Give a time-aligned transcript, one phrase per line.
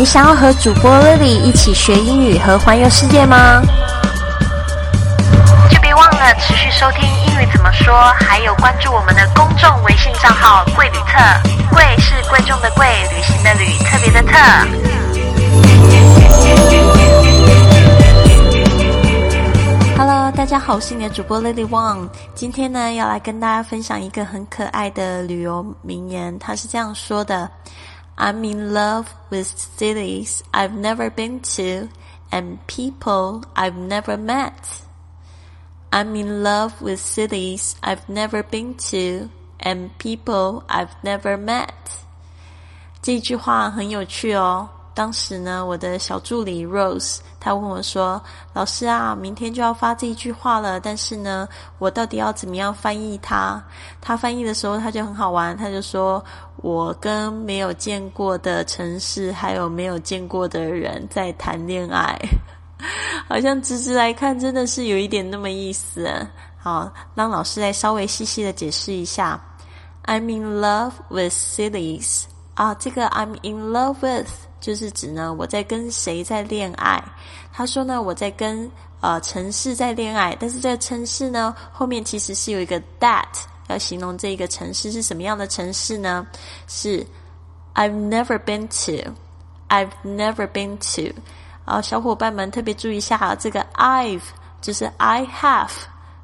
[0.00, 3.60] 你想要和主播 Lily 一起学英语和环游世界吗？
[5.70, 11.18] 就别忘了持续收听英语怎么说，还有关注我们的公众微信账号“贵旅特”。
[11.74, 14.38] 贵是贵重的贵，旅行的旅，特别的特。
[19.98, 22.08] Hello，大家好，我是你的主播 Lily Wang。
[22.34, 27.50] 今天呢，要来跟大家分享一个很可爱的旅游名言，它是这样说的。
[28.19, 31.89] I'm in love with cities I've never been to
[32.31, 34.81] and people I've never met.
[35.91, 39.29] I'm in love with cities I've never been to
[39.59, 41.73] and people I've never met.
[43.01, 44.69] 这句话很有趣哦。
[44.92, 48.20] 当时呢，我的小助理 Rose，他问我说
[48.52, 53.62] ：“老师啊，明天就要发这一句话了，但是呢，我到底要怎么样翻译它？”
[54.00, 56.22] 他翻译的时候，他就很好玩，他就说
[56.58, 62.18] ：“我跟没有见过的城市，还有没有见过的人在谈恋爱。
[63.28, 66.10] ”好像直直来看，真的是有一点那么意思。
[66.58, 69.40] 好，让老师来稍微细细的解释一下。
[70.04, 72.24] I'm in love with cities
[72.54, 74.49] 啊，这个 I'm in love with。
[74.60, 77.02] 就是指呢，我在跟谁在恋爱？
[77.52, 83.24] 他说呢，我在跟呃城市在恋爱，但是这个城市呢，后面其实是有一个 that
[83.68, 86.26] 要形容这一个城市是什么样的城市呢？
[86.68, 87.06] 是
[87.74, 91.14] I've never been to，I've never been to。
[91.64, 94.22] 啊，小伙伴们特别注意一下，这个 I've
[94.60, 95.70] 就是 I have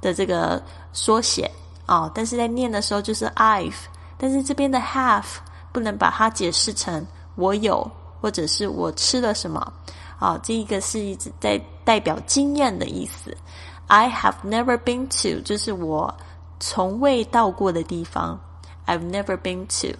[0.00, 1.50] 的这个缩写
[1.86, 3.74] 哦，但是在念的时候就是 I've，
[4.16, 5.24] 但是这边的 have
[5.72, 7.90] 不能把它解释成我有。
[8.22, 9.72] 或者是我吃了什么？
[10.20, 13.36] 啊，这一个是一直在代表经验的意思。
[13.88, 16.14] I have never been to，就是我
[16.60, 18.38] 从未到过的地方。
[18.86, 19.98] I've never been to。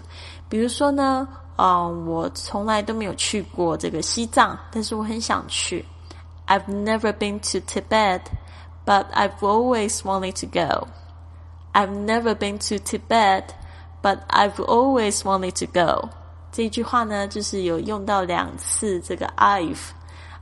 [0.48, 5.84] 比如说呢，嗯，我从来都没有去过这个西藏，但是我很想去。
[6.46, 10.86] I've never been to Tibet，but I've always wanted to go.
[11.72, 16.08] I've never been to Tibet，but I've always wanted to go.
[16.52, 19.79] 这一句话呢，就是有用到两次这个 I've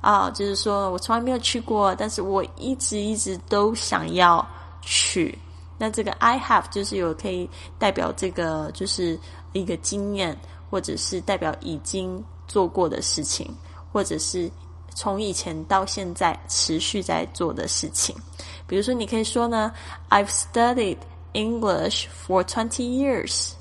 [0.00, 4.44] 啊，就是说我从来没有去过，但是我一直一直都想要
[4.82, 5.38] 去。
[5.78, 9.18] 那这个 I have 就是有可以代表这个就是
[9.52, 10.36] 一个经验，
[10.68, 13.48] 或者是代表已经做过的事情，
[13.92, 14.50] 或者是
[14.94, 18.14] 从以前到现在持续在做的事情。
[18.66, 19.72] 比如说，你可以说呢
[20.10, 20.98] ，I've studied
[21.34, 23.52] English for twenty years。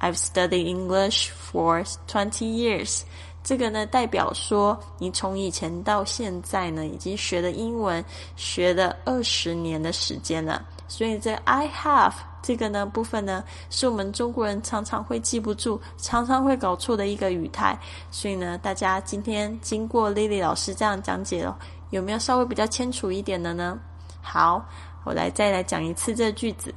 [0.00, 3.02] I've studied English for twenty years。
[3.42, 10.64] 这个呢，代表说你从以前到现在呢，已经学了英文学了二十年的时间了。
[10.88, 12.12] 所以这 I have
[12.42, 17.78] 这个呢部分呢，是我们中国人常常会记不住、常常会搞错的一个语态。
[18.10, 21.56] 所以呢，大家今天经过 Lily 老师这样讲解了，
[21.90, 23.78] 有没有稍微比较清楚一点的呢？
[24.20, 24.64] 好，
[25.04, 26.74] 我来再来讲一次这句子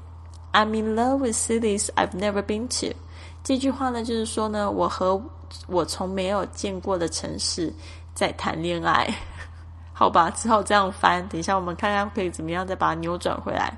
[0.54, 2.96] ：I'm in love with cities I've never been to。
[3.44, 5.20] 这句话呢，就是说呢，我和
[5.68, 7.74] 我从没有见过的城市
[8.14, 9.12] 在谈恋爱，
[9.94, 11.28] 好吧，只好这样翻。
[11.30, 13.76] 等一下，我们看看可以怎么样再把它扭转回来。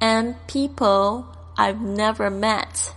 [0.00, 1.24] And people
[1.56, 2.88] I've never met，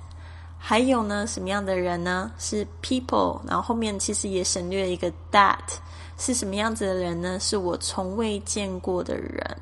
[0.57, 2.31] 还有呢，什么样的人呢？
[2.37, 5.57] 是 people，然后后面其实也省略一个 that，
[6.17, 7.39] 是什么样子的人呢？
[7.39, 9.57] 是我从未见过的人。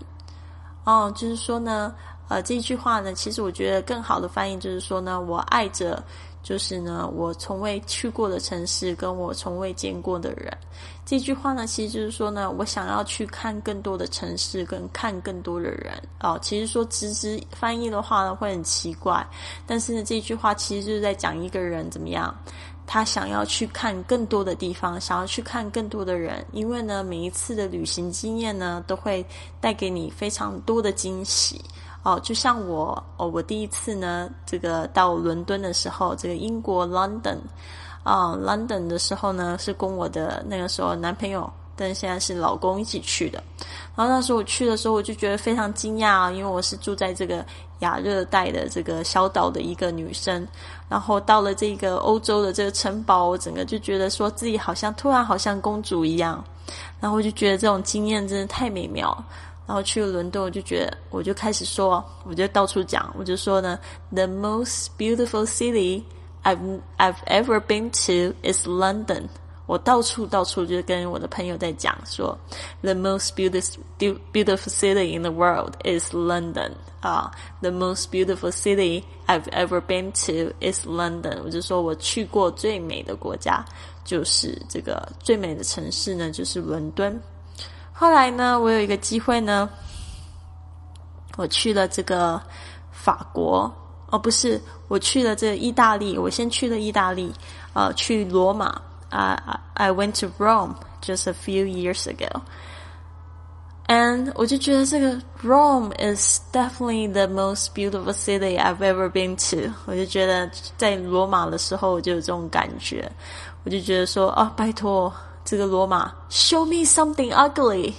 [0.83, 1.95] 哦，就是说呢。
[2.29, 6.01] 呃，这句话呢，其实我觉得更好的翻译就是说呢，我爱着，
[6.43, 10.55] 就是呢，我从未去过的城市，跟我从未见过的人。
[11.05, 15.91] 这句话呢，其实就是说呢，我想要去看更多的城市，跟看更多的人。
[16.21, 19.27] 哦，其实说直直翻译的话呢，会很奇怪。
[19.65, 22.31] 但是呢，这句话其实就是在讲一个人怎么样，
[22.85, 26.45] 他想要去看更多的地方，想要去看更多的人。
[26.51, 29.25] 因为呢，每一次的旅行经验呢，都会
[29.59, 31.59] 带给你非常多的惊喜。
[32.03, 37.37] 哦，就像我哦，我第一次呢，这个到伦敦的时候，这个英国 London
[38.03, 43.43] 啊，London 的时候呢，是跟我的那个时候男朋友，但现在是老公一起去的。
[43.95, 47.45] 然后那时候我去的时候，我就觉得非常惊讶啊，因为我是住在这个
[47.79, 50.47] 亚热带的这个小岛的一个女生，
[50.87, 56.41] 然后到了这个欧洲的这个城堡，我整个就觉得说自己好像突然好像公主一样，
[57.01, 59.21] 然后我就觉得这种经验真的太美妙。
[59.68, 63.78] 然后去了伦敦，我就觉得，我就开始说，我就到处讲，我就说呢，
[64.12, 66.02] The most beautiful city
[66.42, 69.28] I've I've ever been to is London。
[69.66, 72.38] 我到处到处就跟我的朋友在讲说，
[72.82, 73.78] the most beautiful
[74.30, 77.30] beautiful city in the world is London 啊，
[77.62, 81.40] the most beautiful city I've ever been to is London。
[81.42, 83.64] 我就说我去过最美的国家
[84.04, 87.18] 就是这个最美的城市呢，就是伦敦。
[87.98, 89.68] 后来呢，我有一个机会呢，
[91.36, 92.40] 我去了这个
[92.90, 93.72] 法国。
[94.10, 96.16] 哦，不是，我去了这意大利。
[96.16, 97.32] 我先去了意大利，
[97.72, 98.80] 呃，去罗马。
[99.10, 102.28] 啊，I went to Rome just a few years ago.
[103.86, 109.72] And 我就觉得这个 Rome is definitely the most beautiful city I've ever been to。
[109.86, 113.08] 我就觉得在罗马的时候，我就有这种感觉。
[113.64, 115.12] 我就觉得说，啊，拜托，
[115.49, 117.91] 这个罗马，show me something ugly。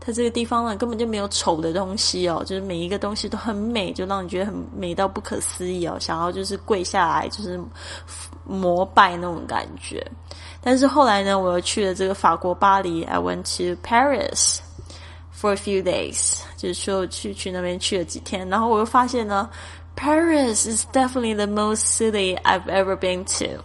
[0.00, 7.60] 它这个地方呢，根本就没有丑的东西哦，就是每一个东西都很美，就让你觉得很美到不可思议哦，想要就是跪下来就是
[8.46, 10.02] 膜拜那种感觉。
[10.62, 14.60] 但是后来呢，我又去了这个法国巴黎，I went to Paris
[15.38, 19.50] for a few days，就是说去去那边去了几天，然后我又发现呢
[19.94, 23.62] ，Paris is definitely the most city I've ever been to。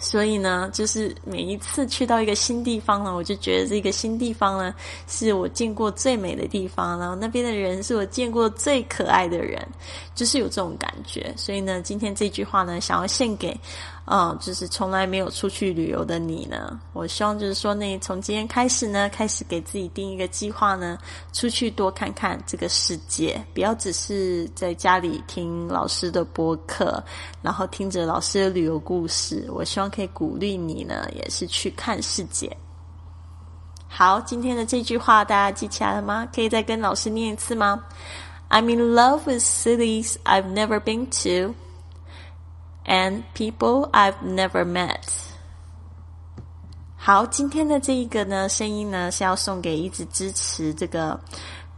[0.00, 4.74] 所以呢，就是每一次去到一个新地方呢，我就觉得这个新地方呢，
[5.06, 9.60] 是我见过最美的地方，然后那边的人是我见过最可爱的人，
[10.14, 11.32] 就是有这种感觉。
[11.36, 13.54] 所以呢，今天这句话呢，想要献给。
[14.06, 20.98] 嗯，就是从来没有出去旅游的你呢，我希望就是说，那从今天开始呢，开始给自己定一个计划呢，
[21.32, 27.00] 出去多看看这个世界，不要只是在家里听老师的播客，
[27.40, 29.48] 然后听着老师的旅游故事。
[29.52, 32.50] 我希望可以鼓励你呢，也是去看世界。
[33.86, 36.26] 好，今天的这句话大家记起来了吗？
[36.34, 37.84] 可以再跟老师念一次吗
[38.48, 41.54] ？I'm in love with cities I've never been to.
[42.84, 45.00] And people I've never met。
[46.96, 51.18] 好，今天的这一个呢，声音呢是要送给一直支持这个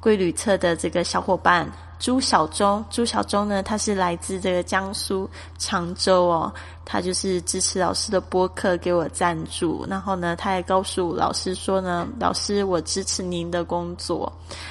[0.00, 1.70] 贵旅册的这个小伙伴。
[2.02, 6.52] 朱小忠，朱小忠呢，他是来自这个江苏常州哦，
[6.84, 14.30] 他就是支持老师的播客给我赞助，然后呢，他也告诉老师说呢，老师我支持您的工作，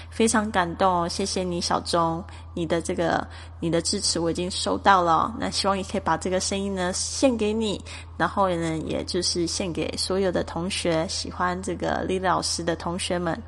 [0.09, 2.21] 非常感动哦，谢谢你小钟，
[2.53, 3.25] 你的这个
[3.61, 7.81] 你的支持我已经收到了，那希望也可以把这个声音呢献给你，
[8.17, 13.41] 然后呢，也就是献给所有的同学，喜欢这个李老师的同学们。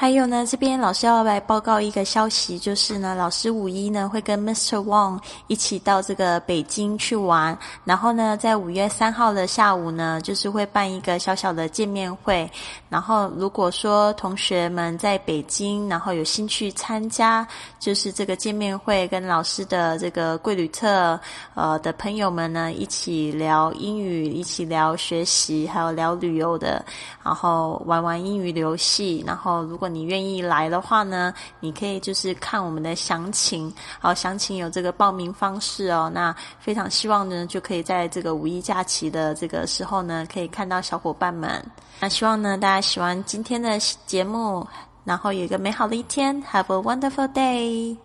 [0.00, 4.82] 还有呢，这边老师要来报告一个消息，就是呢，老师五一呢会跟 Mr.
[4.82, 12.50] Wang 一起到这个北京去玩，然后呢，在五月三号的下午呢，就是会办一个小小的见面会。
[12.88, 17.46] 然后如果说同学们在北京，然后有兴趣参加，
[17.78, 21.20] 就是这个见面会，跟老师的这个贵旅特
[21.54, 26.82] 呃的朋友们呢，一起聊英语，一起聊学习，还有聊旅游的，
[27.22, 36.10] 然后玩玩英语游戏，然后如果你愿意来的话呢，你可以就是看我们的详情，好，详情有这个报名方式哦。
[36.14, 41.62] 那非常希望呢，就可以在这个五一假期的这个时候呢，可以看到小伙伴们。
[41.98, 44.66] 那希望呢，大家喜欢今天的节目，
[45.04, 47.96] 然后有一个美好的一天，Have a wonderful day。